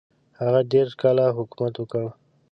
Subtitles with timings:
[0.41, 2.03] هغه دېرش کاله حکومت وکړ.